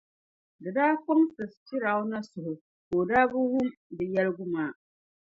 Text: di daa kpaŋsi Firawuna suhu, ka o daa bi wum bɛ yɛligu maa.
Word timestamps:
di 0.61 0.69
daa 0.77 0.93
kpaŋsi 1.03 1.43
Firawuna 1.65 2.19
suhu, 2.31 2.53
ka 2.87 2.93
o 3.01 3.03
daa 3.09 3.25
bi 3.31 3.39
wum 3.51 3.67
bɛ 3.95 4.03
yɛligu 4.13 4.45
maa. 4.53 4.71